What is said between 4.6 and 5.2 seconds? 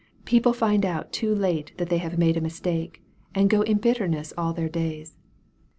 days.